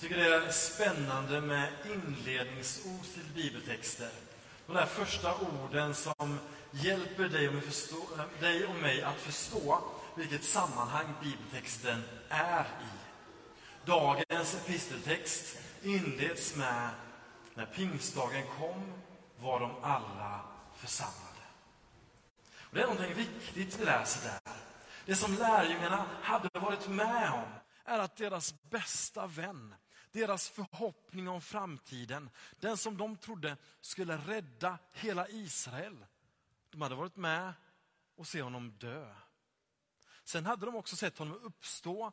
Jag 0.00 0.02
tycker 0.02 0.24
det 0.24 0.34
är 0.34 0.50
spännande 0.50 1.40
med 1.40 1.68
inledningsord 1.84 3.02
till 3.14 3.32
bibeltexter. 3.34 4.10
De 4.66 4.72
där 4.72 4.86
första 4.86 5.34
orden 5.34 5.94
som 5.94 6.38
hjälper 6.70 7.28
dig 7.28 7.48
och, 7.48 7.54
mig 7.54 7.62
förstå, 7.62 7.96
dig 8.40 8.66
och 8.66 8.74
mig 8.74 9.02
att 9.02 9.16
förstå 9.16 9.82
vilket 10.14 10.44
sammanhang 10.44 11.14
bibeltexten 11.22 12.02
är 12.28 12.60
i. 12.60 12.98
Dagens 13.86 14.54
episteltext 14.54 15.56
inleds 15.82 16.56
med 16.56 16.90
När 17.54 17.66
pingstdagen 17.66 18.44
kom 18.58 18.92
var 19.38 19.60
de 19.60 19.70
alla 19.82 20.40
församlade. 20.76 21.44
Och 22.60 22.74
det 22.74 22.82
är 22.82 22.86
någonting 22.86 23.14
viktigt 23.14 23.80
vi 23.80 23.84
läser 23.84 24.30
där. 24.30 24.54
Det 25.06 25.14
som 25.14 25.34
lärjungarna 25.34 26.04
hade 26.22 26.60
varit 26.60 26.88
med 26.88 27.30
om 27.32 27.44
är 27.84 27.98
att 27.98 28.16
deras 28.16 28.54
bästa 28.70 29.26
vän, 29.26 29.74
deras 30.12 30.48
förhoppning 30.48 31.28
om 31.28 31.40
framtiden, 31.40 32.30
den 32.60 32.76
som 32.76 32.96
de 32.96 33.16
trodde 33.16 33.56
skulle 33.80 34.16
rädda 34.16 34.78
hela 34.92 35.28
Israel, 35.28 36.06
de 36.70 36.82
hade 36.82 36.94
varit 36.94 37.16
med 37.16 37.52
och 38.16 38.26
se 38.26 38.42
honom 38.42 38.70
dö. 38.78 39.14
Sen 40.24 40.46
hade 40.46 40.66
de 40.66 40.76
också 40.76 40.96
sett 40.96 41.18
honom 41.18 41.40
uppstå, 41.42 42.12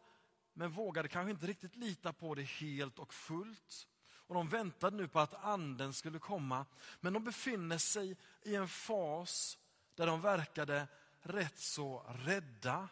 men 0.53 0.71
vågade 0.71 1.07
kanske 1.07 1.31
inte 1.31 1.47
riktigt 1.47 1.75
lita 1.75 2.13
på 2.13 2.35
det 2.35 2.43
helt 2.43 2.99
och 2.99 3.13
fullt. 3.13 3.87
Och 4.27 4.35
De 4.35 4.49
väntade 4.49 4.97
nu 4.97 5.07
på 5.07 5.19
att 5.19 5.33
anden 5.33 5.93
skulle 5.93 6.19
komma, 6.19 6.65
men 6.99 7.13
de 7.13 7.23
befinner 7.23 7.77
sig 7.77 8.17
i 8.43 8.55
en 8.55 8.67
fas 8.67 9.57
där 9.95 10.07
de 10.07 10.21
verkade 10.21 10.87
rätt 11.21 11.59
så 11.59 12.05
rädda 12.09 12.89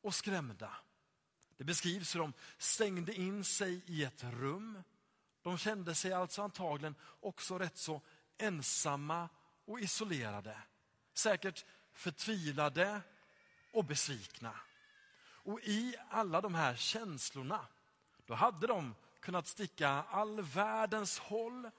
och 0.00 0.14
skrämda. 0.14 0.76
Det 1.56 1.64
beskrivs 1.64 2.14
hur 2.14 2.20
de 2.20 2.32
stängde 2.58 3.14
in 3.14 3.44
sig 3.44 3.82
i 3.86 4.04
ett 4.04 4.24
rum. 4.24 4.82
De 5.42 5.58
kände 5.58 5.94
sig 5.94 6.12
alltså 6.12 6.42
antagligen 6.42 6.94
också 7.20 7.58
rätt 7.58 7.76
så 7.76 8.02
ensamma 8.38 9.28
och 9.64 9.80
isolerade. 9.80 10.58
Säkert 11.14 11.64
förtvivlade 11.92 13.00
och 13.72 13.84
besvikna. 13.84 14.52
Och 15.46 15.60
i 15.60 15.96
alla 16.10 16.40
de 16.40 16.54
här 16.54 16.76
känslorna, 16.76 17.66
då 18.26 18.34
hade 18.34 18.66
de 18.66 18.94
kunnat 19.20 19.46
sticka 19.46 19.88
all 19.88 20.40
världens 20.40 21.18
håll 21.18 21.70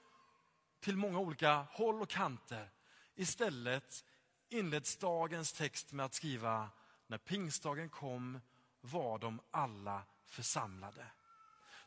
till 0.80 0.96
många 0.96 1.18
olika 1.18 1.54
håll 1.54 2.02
och 2.02 2.08
kanter. 2.10 2.70
Istället 3.14 4.04
inleds 4.48 4.96
dagens 4.96 5.52
text 5.52 5.92
med 5.92 6.06
att 6.06 6.14
skriva 6.14 6.70
när 7.06 7.18
pingstdagen 7.18 7.88
kom 7.88 8.40
var 8.90 9.18
de 9.18 9.40
alla 9.50 10.02
församlade. 10.24 11.06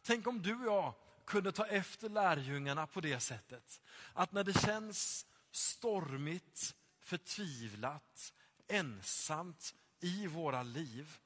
Tänk 0.04 0.28
om 0.28 0.42
du 0.42 0.56
och 0.56 0.66
jag 0.66 0.94
kunde 1.26 1.52
ta 1.52 1.66
efter 1.66 2.10
lärjungarna 2.10 2.88
på 2.88 3.02
det 3.02 3.20
sättet. 3.20 3.82
Att 4.14 4.32
när 4.32 4.44
det 4.44 4.62
känns 4.62 5.26
stormigt, 5.52 6.76
förtvivlat, 7.00 8.34
ensamt 8.68 9.76
i 10.00 10.28
våra 10.28 10.64
liv, 10.64 11.18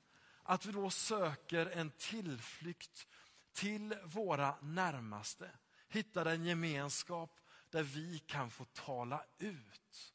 att 0.43 0.65
vi 0.65 0.71
då 0.71 0.89
söker 0.89 1.65
en 1.65 1.91
tillflykt 1.91 3.07
till 3.53 3.97
våra 4.03 4.55
närmaste. 4.61 5.49
Hittar 5.87 6.25
en 6.25 6.45
gemenskap 6.45 7.39
där 7.69 7.83
vi 7.83 8.19
kan 8.19 8.51
få 8.51 8.65
tala 8.65 9.23
ut. 9.37 10.13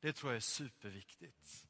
Det 0.00 0.12
tror 0.12 0.32
jag 0.32 0.36
är 0.36 0.40
superviktigt. 0.40 1.66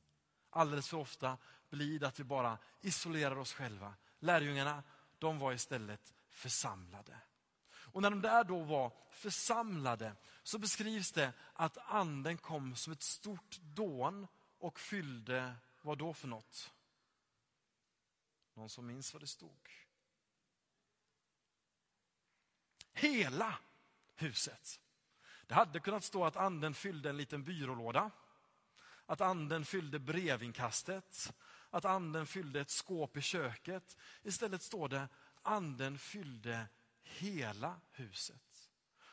Alldeles 0.55 0.89
för 0.89 0.97
ofta 0.97 1.39
blir 1.71 1.99
det 1.99 2.09
att 2.09 2.21
vi 2.21 2.25
bara 2.25 2.59
isolerar 2.81 3.37
oss 3.37 3.53
själva. 3.53 3.95
Lärjungarna, 4.19 4.83
de 5.19 5.39
var 5.39 5.53
istället 5.53 6.15
församlade. 6.29 7.19
Och 7.71 8.03
när 8.03 8.11
de 8.11 8.21
där 8.21 8.45
då 8.45 8.63
var 8.63 8.93
församlade 9.11 10.15
så 10.43 10.59
beskrivs 10.59 11.13
det 11.13 11.33
att 11.53 11.79
anden 11.79 12.39
kom 12.39 12.77
som 12.77 12.93
ett 12.93 13.03
stort 13.03 13.59
dån 13.61 14.27
och 14.59 14.81
fyllde, 14.81 15.55
vad 15.83 15.99
då 15.99 16.15
för 16.15 16.29
något? 16.29 16.73
Någon 18.55 18.71
som 18.71 18.87
minns 18.87 19.13
vad 19.13 19.23
det 19.23 19.27
stod? 19.27 19.69
Hela 22.93 23.59
huset. 24.15 24.81
Det 25.47 25.55
hade 25.55 25.81
kunnat 25.81 26.05
stå 26.05 26.25
att 26.25 26.37
anden 26.37 26.75
fyllde 26.75 27.11
en 27.11 27.17
liten 27.17 27.45
byrålåda. 27.45 28.11
Att 29.13 29.21
anden 29.21 29.65
fyllde 29.65 29.99
brevinkastet. 29.99 31.35
Att 31.71 31.85
anden 31.85 32.27
fyllde 32.27 32.61
ett 32.61 32.71
skåp 32.71 33.17
i 33.17 33.21
köket. 33.21 33.97
Istället 34.23 34.63
står 34.63 34.89
det 34.89 35.09
anden 35.43 35.99
fyllde 35.99 36.67
hela 37.03 37.81
huset. 37.91 38.71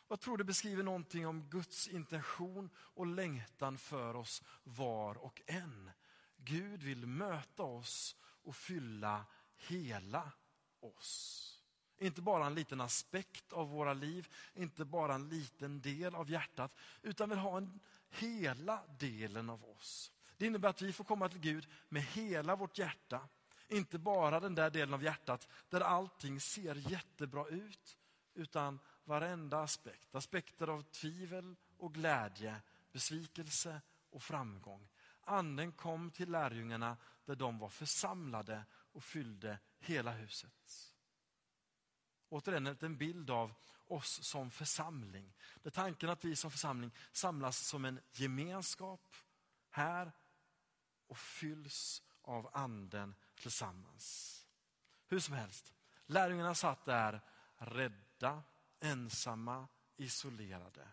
Jag 0.07 0.19
tror 0.19 0.37
det 0.37 0.43
beskriver 0.43 0.83
någonting 0.83 1.27
om 1.27 1.49
Guds 1.49 1.87
intention 1.87 2.69
och 2.75 3.07
längtan 3.07 3.77
för 3.77 4.15
oss 4.15 4.43
var 4.63 5.17
och 5.17 5.41
en. 5.45 5.91
Gud 6.37 6.83
vill 6.83 7.05
möta 7.05 7.63
oss 7.63 8.15
och 8.21 8.55
fylla 8.55 9.25
hela 9.55 10.31
oss. 10.79 11.58
Inte 11.99 12.21
bara 12.21 12.45
en 12.45 12.55
liten 12.55 12.81
aspekt 12.81 13.53
av 13.53 13.69
våra 13.69 13.93
liv, 13.93 14.27
inte 14.53 14.85
bara 14.85 15.15
en 15.15 15.29
liten 15.29 15.81
del 15.81 16.15
av 16.15 16.29
hjärtat, 16.29 16.75
utan 17.01 17.29
vill 17.29 17.39
ha 17.39 17.57
en 17.57 17.79
hela 18.09 18.83
delen 18.99 19.49
av 19.49 19.65
oss. 19.65 20.11
Det 20.37 20.45
innebär 20.45 20.69
att 20.69 20.81
vi 20.81 20.93
får 20.93 21.03
komma 21.03 21.29
till 21.29 21.39
Gud 21.39 21.67
med 21.89 22.03
hela 22.03 22.55
vårt 22.55 22.77
hjärta. 22.77 23.27
Inte 23.67 23.99
bara 23.99 24.39
den 24.39 24.55
där 24.55 24.69
delen 24.69 24.93
av 24.93 25.03
hjärtat 25.03 25.47
där 25.69 25.81
allting 25.81 26.39
ser 26.39 26.75
jättebra 26.75 27.47
ut, 27.47 27.97
utan 28.33 28.79
varenda 29.03 29.61
aspekt. 29.61 30.15
Aspekter 30.15 30.67
av 30.67 30.81
tvivel 30.81 31.55
och 31.77 31.93
glädje, 31.93 32.55
besvikelse 32.91 33.81
och 34.09 34.23
framgång. 34.23 34.87
Anden 35.21 35.71
kom 35.71 36.11
till 36.11 36.31
lärjungarna 36.31 36.97
där 37.25 37.35
de 37.35 37.59
var 37.59 37.69
församlade 37.69 38.63
och 38.91 39.03
fyllde 39.03 39.59
hela 39.79 40.11
huset. 40.11 40.93
Återigen 42.29 42.77
en 42.81 42.97
bild 42.97 43.29
av 43.29 43.53
oss 43.87 44.23
som 44.23 44.51
församling. 44.51 45.33
Det 45.61 45.69
är 45.69 45.71
tanken 45.71 46.09
att 46.09 46.25
vi 46.25 46.35
som 46.35 46.51
församling 46.51 46.91
samlas 47.11 47.67
som 47.67 47.85
en 47.85 47.99
gemenskap 48.11 49.15
här 49.69 50.11
och 51.07 51.17
fylls 51.17 52.01
av 52.21 52.49
anden 52.53 53.15
tillsammans. 53.35 54.35
Hur 55.07 55.19
som 55.19 55.35
helst, 55.35 55.73
lärjungarna 56.05 56.55
satt 56.55 56.85
där 56.85 57.21
rädda, 57.57 58.43
ensamma, 58.79 59.67
isolerade. 59.97 60.87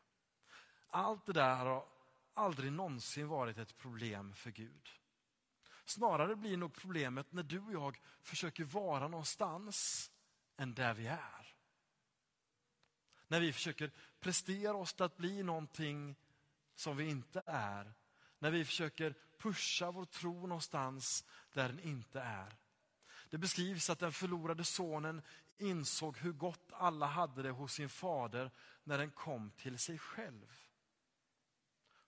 Allt 0.89 1.27
det 1.27 1.33
där 1.33 1.57
har 1.57 1.89
aldrig 2.35 2.73
någonsin 2.73 3.29
varit 3.29 3.59
ett 3.59 3.77
problem 3.77 4.35
för 4.35 4.51
Gud. 4.51 4.89
Snarare 5.85 6.37
blir 6.37 6.57
nog 6.57 6.75
problemet 6.75 7.33
när 7.33 7.43
du 7.43 7.61
och 7.61 7.73
jag 7.73 8.01
försöker 8.23 8.65
vara 8.65 9.09
någonstans 9.09 10.11
än 10.57 10.75
där 10.75 10.95
vi 10.95 11.07
är. 11.07 11.55
När 13.29 13.41
vi 13.41 13.53
försöker 13.53 13.93
prestera 14.21 14.77
oss 14.77 14.95
till 14.95 15.05
att 15.05 15.17
bli 15.17 15.43
någonting 15.43 16.17
som 16.75 16.97
vi 16.97 17.09
inte 17.09 17.43
är. 17.47 17.95
När 18.39 18.51
vi 18.51 18.65
försöker 18.65 19.15
pusha 19.39 19.91
vår 19.91 20.05
tro 20.05 20.47
någonstans 20.47 21.25
där 21.53 21.69
den 21.69 21.81
inte 21.81 22.21
är. 22.21 22.57
Det 23.31 23.39
beskrivs 23.39 23.91
att 23.91 23.99
den 23.99 24.13
förlorade 24.13 24.65
sonen 24.65 25.23
insåg 25.59 26.19
hur 26.19 26.33
gott 26.33 26.73
alla 26.73 27.07
hade 27.07 27.43
det 27.43 27.51
hos 27.51 27.73
sin 27.73 27.89
fader 27.89 28.51
när 28.85 28.99
den 28.99 29.11
kom 29.11 29.51
till 29.51 29.79
sig 29.79 29.99
själv. 29.99 30.53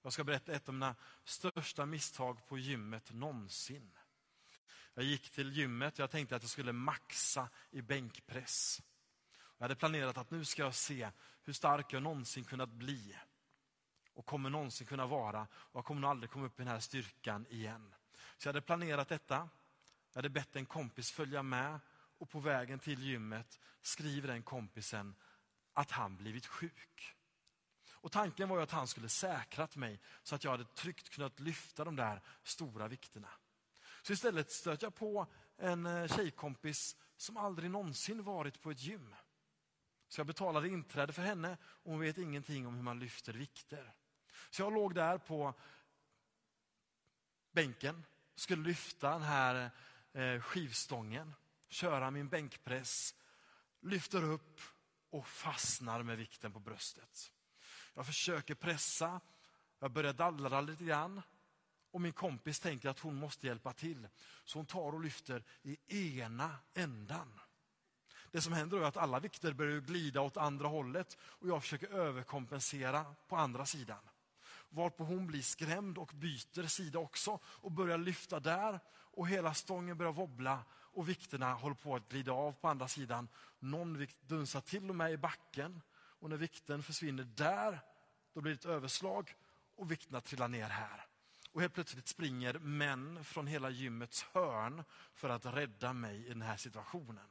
Jag 0.03 0.13
ska 0.13 0.25
berätta 0.25 0.53
ett 0.53 0.69
av 0.69 0.75
mina 0.75 0.97
största 1.25 1.87
misstag 1.87 2.47
på 2.47 2.59
gymmet 2.59 3.13
någonsin. 3.13 3.99
Jag 4.99 5.07
gick 5.07 5.31
till 5.31 5.53
gymmet 5.53 5.95
och 5.95 6.01
jag 6.01 6.11
tänkte 6.11 6.37
att 6.37 6.43
jag 6.43 6.51
skulle 6.51 6.73
maxa 6.73 7.49
i 7.71 7.83
bänkpress. 7.83 8.83
Jag 9.59 9.65
hade 9.65 9.77
planerat 9.77 10.19
att 10.19 10.31
nu 10.31 10.45
ska 10.45 10.63
jag 10.63 10.75
se 10.75 11.11
hur 11.45 11.53
stark 11.53 11.93
jag 11.93 12.03
någonsin 12.03 12.45
kunnat 12.45 12.69
bli. 12.69 13.17
Och 14.15 14.27
kommer 14.27 14.51
någonsin 14.51 14.87
kunna 14.87 15.07
vara. 15.07 15.47
Och 15.53 15.79
jag 15.79 15.85
kommer 15.85 16.01
nog 16.01 16.11
aldrig 16.11 16.31
komma 16.31 16.47
upp 16.47 16.61
i 16.61 16.63
den 16.63 16.73
här 16.73 16.81
styrkan 16.81 17.47
igen. 17.51 17.95
Så 18.39 18.49
jag 18.49 18.53
hade 18.53 18.67
planerat 18.67 19.09
detta. 19.09 19.49
Jag 20.13 20.19
hade 20.19 20.29
bett 20.29 20.57
en 20.57 20.67
kompis 20.67 21.11
följa 21.11 21.43
med. 21.43 21.81
Och 22.19 22.31
på 22.31 22.41
vägen 22.41 22.79
till 22.79 23.03
gymmet 23.03 23.61
skriver 23.83 24.29
den 24.29 24.43
kompisen 24.43 25.15
att 25.73 25.91
han 25.91 26.17
blivit 26.17 26.47
sjuk. 26.47 27.17
Och 27.91 28.13
Tanken 28.13 28.49
var 28.49 28.57
ju 28.57 28.63
att 28.63 28.71
han 28.71 28.89
skulle 28.89 29.09
säkrat 29.09 29.77
mig 29.77 30.01
så 30.23 30.35
att 30.35 30.45
jag 30.45 30.51
hade 30.51 30.65
tryggt 30.65 31.11
kunnat 31.11 31.41
lyfta 31.41 31.85
de 31.85 31.97
där 31.97 32.23
stora 32.43 32.89
vikterna. 32.89 33.29
Så 34.03 34.13
istället 34.13 34.51
stöter 34.51 34.87
jag 34.87 34.95
på 34.95 35.27
en 35.57 35.87
eh, 35.87 36.17
tjejkompis 36.17 36.97
som 37.17 37.37
aldrig 37.37 37.71
någonsin 37.71 38.23
varit 38.23 38.61
på 38.61 38.71
ett 38.71 38.83
gym. 38.83 39.15
Så 40.09 40.21
jag 40.21 40.27
betalade 40.27 40.69
inträde 40.69 41.13
för 41.13 41.23
henne 41.23 41.57
och 41.65 41.91
hon 41.91 42.01
vet 42.01 42.19
ingenting 42.19 42.67
om 42.67 42.75
hur 42.75 42.83
man 42.83 42.99
lyfter 42.99 43.33
vikter. 43.33 43.95
Så 44.51 44.63
jag 44.63 44.73
låg 44.73 44.95
där 44.95 45.19
på 45.19 45.55
bänken, 47.53 48.07
skulle 48.35 48.63
lyfta 48.63 49.11
den 49.11 49.23
här 49.23 49.71
eh, 50.13 50.41
skivstången, 50.41 51.35
köra 51.69 52.11
min 52.11 52.29
bänkpress. 52.29 53.15
lyfter 53.81 54.25
upp 54.25 54.61
och 55.11 55.27
fastnar 55.27 56.03
med 56.03 56.19
vikten 56.19 56.53
på 56.53 56.61
bröstet. 56.61 57.33
Jag 57.95 58.07
försöker 58.07 58.55
pressa, 58.55 59.21
jag 59.79 59.91
börjar 59.91 60.13
dallra 60.13 60.61
lite 60.61 60.85
grann 60.85 61.23
och 61.91 62.01
min 62.01 62.13
kompis 62.13 62.61
tänker 62.61 62.89
att 62.89 62.99
hon 62.99 63.15
måste 63.15 63.47
hjälpa 63.47 63.73
till. 63.73 64.09
Så 64.45 64.59
hon 64.59 64.67
tar 64.67 64.93
och 64.93 65.01
lyfter 65.01 65.45
i 65.63 66.21
ena 66.21 66.57
ändan. 66.75 67.41
Det 68.31 68.41
som 68.41 68.53
händer 68.53 68.79
är 68.79 68.83
att 68.83 68.97
alla 68.97 69.21
vikter 69.21 69.53
börjar 69.53 69.81
glida 69.81 70.21
åt 70.21 70.37
andra 70.37 70.69
hållet 70.69 71.19
och 71.21 71.49
jag 71.49 71.63
försöker 71.63 71.89
överkompensera 71.89 73.15
på 73.29 73.37
andra 73.37 73.67
sidan. 73.67 74.09
Varpå 74.69 75.05
hon 75.05 75.27
blir 75.27 75.43
skrämd 75.43 75.99
och 75.99 76.11
byter 76.15 76.67
sida 76.67 76.99
också 76.99 77.39
och 77.45 77.73
börjar 77.73 77.99
lyfta 77.99 78.41
där 78.41 78.81
och 78.91 79.29
hela 79.29 79.55
stången 79.55 79.99
börjar 79.99 80.13
wobbla 80.13 80.65
och 80.71 81.09
vikterna 81.09 81.55
håller 81.55 81.77
på 81.77 81.97
att 81.97 82.09
glida 82.09 82.33
av 82.33 82.53
på 82.53 82.69
andra 82.69 82.89
sidan. 82.89 83.29
Någon 83.59 83.99
vikt 83.99 84.19
dunsar 84.23 84.61
till 84.61 84.91
och 84.91 84.97
med 84.97 85.13
i 85.13 85.17
backen 85.17 85.83
och 85.93 86.31
när 86.31 86.37
vikten 86.37 86.83
försvinner 86.83 87.25
där, 87.25 87.81
då 88.35 88.41
blir 88.41 88.53
det 88.53 88.59
ett 88.59 88.67
överslag 88.67 89.35
och 89.77 89.91
vikterna 89.91 90.21
trillar 90.21 90.49
ner 90.49 90.69
här. 90.69 91.07
Och 91.53 91.61
helt 91.61 91.75
plötsligt 91.75 92.09
springer 92.09 92.59
män 92.59 93.25
från 93.25 93.47
hela 93.47 93.71
gymmets 93.71 94.23
hörn 94.23 94.85
för 95.13 95.29
att 95.29 95.47
rädda 95.47 95.93
mig 95.93 96.27
i 96.27 96.29
den 96.29 96.43
här 96.43 96.57
situationen. 96.57 97.29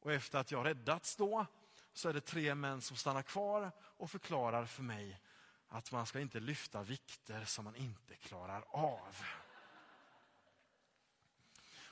Och 0.00 0.12
efter 0.12 0.38
att 0.38 0.50
jag 0.50 0.66
räddats 0.66 1.16
då, 1.16 1.46
så 1.92 2.08
är 2.08 2.12
det 2.12 2.20
tre 2.20 2.54
män 2.54 2.80
som 2.80 2.96
stannar 2.96 3.22
kvar 3.22 3.72
och 3.80 4.10
förklarar 4.10 4.64
för 4.64 4.82
mig 4.82 5.20
att 5.68 5.92
man 5.92 6.06
ska 6.06 6.20
inte 6.20 6.40
lyfta 6.40 6.82
vikter 6.82 7.44
som 7.44 7.64
man 7.64 7.76
inte 7.76 8.16
klarar 8.16 8.64
av. 8.68 9.16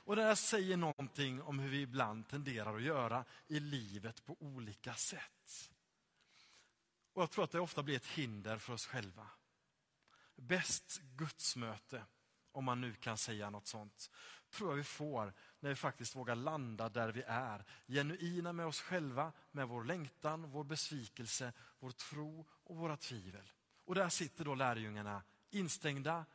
Och 0.07 0.15
det 0.15 0.23
här 0.23 0.35
säger 0.35 0.77
någonting 0.77 1.41
om 1.41 1.59
hur 1.59 1.69
vi 1.69 1.81
ibland 1.81 2.27
tenderar 2.27 2.75
att 2.75 2.81
göra 2.81 3.25
i 3.47 3.59
livet 3.59 4.25
på 4.25 4.35
olika 4.39 4.93
sätt. 4.93 5.71
Och 7.13 7.21
Jag 7.21 7.31
tror 7.31 7.43
att 7.43 7.51
det 7.51 7.59
ofta 7.59 7.83
blir 7.83 7.95
ett 7.95 8.05
hinder 8.05 8.57
för 8.57 8.73
oss 8.73 8.85
själva. 8.85 9.27
Bäst 10.37 11.01
gudsmöte, 11.01 12.05
om 12.51 12.63
man 12.65 12.81
nu 12.81 12.93
kan 12.93 13.17
säga 13.17 13.49
något 13.49 13.67
sånt, 13.67 14.11
tror 14.49 14.69
jag 14.69 14.77
vi 14.77 14.83
får 14.83 15.33
när 15.59 15.69
vi 15.69 15.75
faktiskt 15.75 16.15
vågar 16.15 16.35
landa 16.35 16.89
där 16.89 17.09
vi 17.09 17.23
är. 17.27 17.65
Genuina 17.87 18.53
med 18.53 18.65
oss 18.65 18.81
själva, 18.81 19.31
med 19.51 19.67
vår 19.67 19.83
längtan, 19.83 20.51
vår 20.51 20.63
besvikelse, 20.63 21.53
vår 21.79 21.91
tro 21.91 22.45
och 22.49 22.77
våra 22.77 22.97
tvivel. 22.97 23.51
Och 23.85 23.95
där 23.95 24.09
sitter 24.09 24.45
då 24.45 24.55
lärjungarna 24.55 25.23
instängda, 25.49 26.25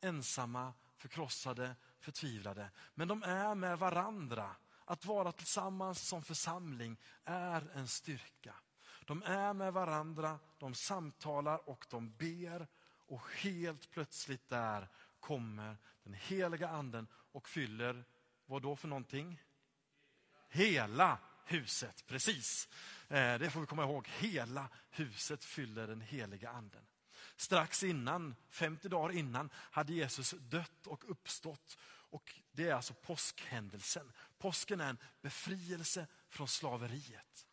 ensamma, 0.00 0.74
förkrossade, 0.96 1.76
förtvivlade. 2.00 2.70
Men 2.94 3.08
de 3.08 3.22
är 3.22 3.54
med 3.54 3.78
varandra. 3.78 4.56
Att 4.84 5.04
vara 5.04 5.32
tillsammans 5.32 6.08
som 6.08 6.22
församling 6.22 6.96
är 7.24 7.70
en 7.74 7.88
styrka. 7.88 8.54
De 9.04 9.22
är 9.22 9.52
med 9.52 9.72
varandra, 9.72 10.38
de 10.58 10.74
samtalar 10.74 11.68
och 11.68 11.86
de 11.90 12.12
ber 12.12 12.68
och 13.12 13.22
helt 13.36 13.90
plötsligt 13.90 14.48
där 14.48 14.88
kommer 15.20 15.76
den 16.04 16.14
heliga 16.14 16.68
anden 16.68 17.06
och 17.12 17.48
fyller, 17.48 18.04
vad 18.46 18.62
då 18.62 18.76
för 18.76 18.88
någonting? 18.88 19.42
Hela 20.48 21.18
huset, 21.44 22.04
precis. 22.06 22.68
Eh, 23.08 23.38
det 23.38 23.50
får 23.50 23.60
vi 23.60 23.66
komma 23.66 23.82
ihåg. 23.82 24.08
Hela 24.08 24.68
huset 24.90 25.44
fyller 25.44 25.86
den 25.86 26.00
heliga 26.00 26.50
anden. 26.50 26.86
Strax 27.36 27.82
innan, 27.82 28.34
50 28.48 28.88
dagar 28.88 29.14
innan, 29.16 29.50
hade 29.54 29.92
Jesus 29.92 30.30
dött 30.30 30.86
och 30.86 31.10
uppstått. 31.10 31.78
Och 31.84 32.34
Det 32.52 32.68
är 32.68 32.74
alltså 32.74 32.94
påskhändelsen. 32.94 34.12
Påsken 34.38 34.80
är 34.80 34.90
en 34.90 34.98
befrielse 35.20 36.06
från 36.28 36.48
slaveriet. 36.48 37.46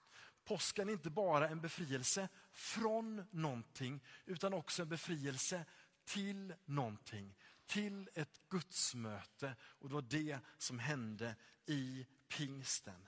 Påsken 0.49 0.89
är 0.89 0.93
inte 0.93 1.09
bara 1.09 1.49
en 1.49 1.61
befrielse 1.61 2.29
från 2.51 3.27
någonting, 3.31 4.03
utan 4.25 4.53
också 4.53 4.81
en 4.81 4.89
befrielse 4.89 5.65
till 6.05 6.53
någonting. 6.65 7.35
Till 7.65 8.09
ett 8.13 8.41
gudsmöte. 8.49 9.55
Och 9.61 9.89
det 9.89 9.93
var 9.95 10.01
det 10.01 10.39
som 10.57 10.79
hände 10.79 11.35
i 11.65 12.07
pingsten. 12.27 13.07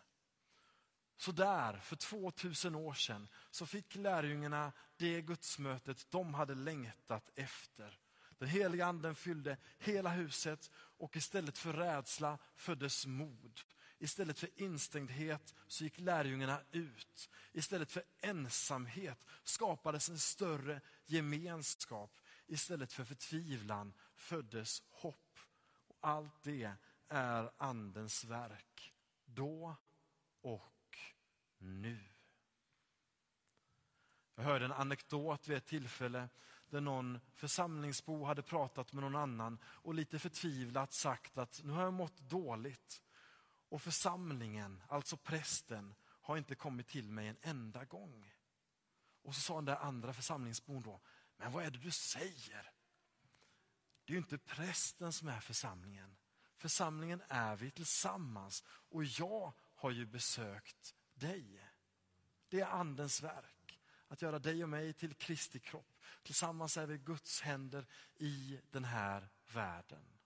Så 1.18 1.32
där, 1.32 1.80
för 1.80 1.96
2000 1.96 2.76
år 2.76 2.94
sedan, 2.94 3.28
så 3.52 3.66
fick 3.66 3.96
lärjungarna 3.96 4.72
det 4.98 5.22
gudsmötet 5.22 6.08
de 6.10 6.34
hade 6.34 6.56
längtat 6.56 7.30
efter. 7.36 8.00
Den 8.38 8.48
heliga 8.48 8.86
anden 8.86 9.16
fyllde 9.16 9.58
hela 9.80 10.10
huset 10.10 10.72
och 10.74 11.16
istället 11.16 11.58
för 11.58 11.74
rädsla 11.74 12.38
föddes 12.56 13.06
mod. 13.06 13.62
Istället 14.02 14.40
för 14.40 14.50
instängdhet 14.56 15.56
så 15.68 15.84
gick 15.84 16.00
lärjungarna 16.00 16.62
ut. 16.72 17.30
Istället 17.52 17.92
för 17.92 18.04
ensamhet 18.22 19.26
skapades 19.44 20.10
en 20.10 20.20
större 20.20 20.82
gemenskap. 21.06 22.20
Istället 22.48 22.94
för 22.94 23.04
förtvivlan 23.04 23.94
föddes 24.16 24.84
hopp. 24.90 25.40
Och 25.88 25.98
allt 26.02 26.44
det 26.44 26.72
är 27.08 27.52
Andens 27.58 28.24
verk. 28.24 28.94
Då 29.26 29.76
och 30.42 30.98
nu. 31.58 32.00
Jag 34.36 34.44
hörde 34.44 34.66
en 34.66 34.72
anekdot 34.72 35.48
vid 35.48 35.58
ett 35.58 35.66
tillfälle 35.66 36.30
där 36.70 36.82
någon 36.82 37.20
församlingsbo 37.34 38.24
hade 38.24 38.42
pratat 38.42 38.94
med 38.94 39.04
någon 39.04 39.16
annan 39.16 39.60
och 39.66 39.94
lite 39.94 40.20
förtvivlat 40.20 40.94
sagt 40.94 41.38
att 41.38 41.62
nu 41.64 41.72
har 41.72 41.84
jag 41.84 41.94
mått 41.94 42.18
dåligt. 42.18 43.02
Och 43.72 43.82
församlingen, 43.82 44.82
alltså 44.88 45.18
prästen, 45.18 45.96
har 46.04 46.38
inte 46.38 46.56
kommit 46.56 46.88
till 46.88 47.12
mig 47.12 47.28
en 47.28 47.38
enda 47.42 47.86
gång. 47.86 48.32
Och 49.22 49.36
så 49.36 49.42
sa 49.42 49.56
den 49.56 49.66
där 49.66 49.76
andra 49.76 50.14
församlingsbon 50.14 50.82
då, 50.82 51.02
men 51.38 51.52
vad 51.52 51.66
är 51.66 51.72
det 51.72 51.80
du 51.80 51.92
säger? 51.92 52.72
Det 54.06 54.14
är 54.14 54.16
ju 54.16 54.18
inte 54.18 54.38
prästen 54.38 55.14
som 55.14 55.28
är 55.28 55.40
församlingen. 55.40 56.18
Församlingen 56.56 57.22
är 57.28 57.56
vi 57.56 57.72
tillsammans 57.72 58.64
och 58.68 59.04
jag 59.04 59.54
har 59.76 59.92
ju 59.92 60.06
besökt 60.06 60.96
dig. 61.14 61.70
Det 62.50 62.60
är 62.60 62.68
andens 62.68 63.22
verk, 63.22 63.80
att 64.08 64.22
göra 64.22 64.40
dig 64.40 64.64
och 64.64 64.70
mig 64.70 64.94
till 64.94 65.16
Kristi 65.16 65.60
kropp. 65.60 66.00
Tillsammans 66.24 66.78
är 66.78 66.86
vi 66.86 66.98
Guds 66.98 67.42
händer 67.42 67.88
i 68.16 68.62
den 68.72 68.84
här 68.84 69.30
världen. 69.54 70.21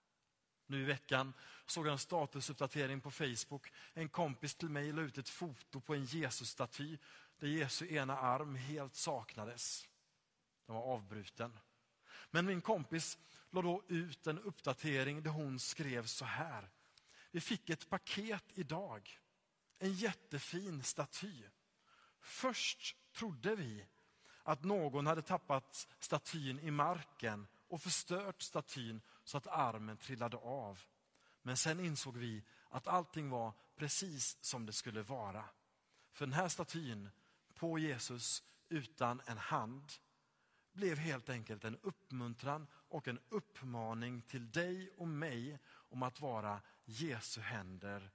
Nu 0.67 0.81
i 0.81 0.83
veckan 0.83 1.33
såg 1.65 1.87
jag 1.87 1.91
en 1.91 1.99
statusuppdatering 1.99 3.01
på 3.01 3.11
Facebook. 3.11 3.71
En 3.93 4.09
kompis 4.09 4.55
till 4.55 4.69
mig 4.69 4.91
la 4.91 5.01
ut 5.01 5.17
ett 5.17 5.29
foto 5.29 5.81
på 5.81 5.95
en 5.95 6.05
Jesusstaty 6.05 6.97
där 7.39 7.47
Jesu 7.47 7.93
ena 7.93 8.17
arm 8.17 8.55
helt 8.55 8.95
saknades. 8.95 9.87
Den 10.65 10.75
var 10.75 10.83
avbruten. 10.83 11.59
Men 12.31 12.45
min 12.45 12.61
kompis 12.61 13.17
la 13.49 13.61
då 13.61 13.83
ut 13.87 14.27
en 14.27 14.39
uppdatering 14.39 15.23
där 15.23 15.31
hon 15.31 15.59
skrev 15.59 16.05
så 16.05 16.25
här. 16.25 16.69
Vi 17.31 17.41
fick 17.41 17.69
ett 17.69 17.89
paket 17.89 18.43
idag. 18.53 19.19
En 19.79 19.93
jättefin 19.93 20.83
staty. 20.83 21.43
Först 22.21 22.95
trodde 23.13 23.55
vi 23.55 23.85
att 24.43 24.63
någon 24.63 25.07
hade 25.07 25.21
tappat 25.21 25.87
statyn 25.99 26.59
i 26.59 26.71
marken 26.71 27.47
och 27.67 27.81
förstört 27.81 28.41
statyn 28.41 29.01
så 29.25 29.37
att 29.37 29.47
armen 29.47 29.97
trillade 29.97 30.37
av. 30.37 30.79
Men 31.41 31.57
sen 31.57 31.79
insåg 31.79 32.17
vi 32.17 32.43
att 32.69 32.87
allting 32.87 33.29
var 33.29 33.53
precis 33.75 34.37
som 34.41 34.65
det 34.65 34.73
skulle 34.73 35.01
vara. 35.01 35.45
För 36.11 36.25
den 36.25 36.33
här 36.33 36.49
statyn 36.49 37.09
på 37.53 37.79
Jesus 37.79 38.43
utan 38.69 39.21
en 39.25 39.37
hand 39.37 39.91
blev 40.73 40.97
helt 40.97 41.29
enkelt 41.29 41.63
en 41.63 41.77
uppmuntran 41.81 42.67
och 42.73 43.07
en 43.07 43.19
uppmaning 43.29 44.21
till 44.21 44.51
dig 44.51 44.91
och 44.97 45.07
mig 45.07 45.59
om 45.67 46.03
att 46.03 46.21
vara 46.21 46.61
Jesu 46.85 47.41
händer 47.41 48.11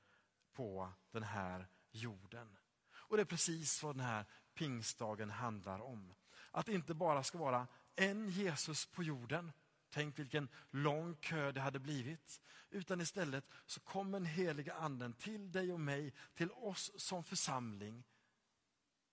på 0.52 0.92
den 1.10 1.22
här 1.22 1.68
jorden. 1.90 2.58
Och 2.92 3.16
det 3.16 3.22
är 3.22 3.26
precis 3.26 3.82
vad 3.82 3.96
den 3.96 4.06
här 4.06 4.24
pingstdagen 4.54 5.30
handlar 5.30 5.80
om. 5.80 6.14
Att 6.50 6.66
det 6.66 6.72
inte 6.72 6.94
bara 6.94 7.22
ska 7.22 7.38
vara 7.38 7.66
en 7.96 8.28
Jesus 8.28 8.86
på 8.86 9.02
jorden, 9.02 9.52
tänk 9.90 10.18
vilken 10.18 10.48
lång 10.70 11.16
kö 11.16 11.52
det 11.52 11.60
hade 11.60 11.78
blivit. 11.78 12.40
Utan 12.70 13.00
istället 13.00 13.44
så 13.66 13.80
kommer 13.80 14.12
den 14.12 14.26
heliga 14.26 14.74
anden 14.74 15.12
till 15.12 15.52
dig 15.52 15.72
och 15.72 15.80
mig, 15.80 16.14
till 16.34 16.50
oss 16.50 16.92
som 16.96 17.24
församling. 17.24 18.04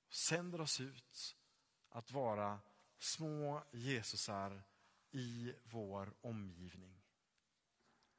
Sänder 0.10 0.62
oss 0.62 0.80
ut 0.80 1.36
att 1.90 2.12
vara 2.12 2.60
små 2.98 3.64
Jesusar 3.72 4.64
i 5.12 5.54
vår 5.64 6.14
omgivning. 6.22 7.02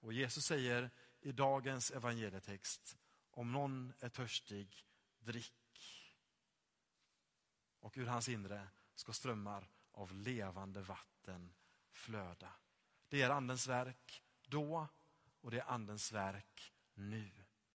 Och 0.00 0.12
Jesus 0.12 0.44
säger 0.44 0.90
i 1.20 1.32
dagens 1.32 1.90
evangelietext, 1.90 2.98
om 3.30 3.52
någon 3.52 3.92
är 4.00 4.08
törstig, 4.08 4.86
drick. 5.18 5.54
Och 7.80 7.98
ur 7.98 8.06
hans 8.06 8.28
inre 8.28 8.68
ska 8.94 9.12
strömmar 9.12 9.70
av 9.92 10.14
levande 10.14 10.82
vatten 10.82 11.54
flöda. 11.98 12.52
Det 13.08 13.22
är 13.22 13.30
Andens 13.30 13.66
verk 13.66 14.22
då 14.48 14.88
och 15.40 15.50
det 15.50 15.58
är 15.58 15.70
Andens 15.70 16.12
verk 16.12 16.72
nu. 16.94 17.30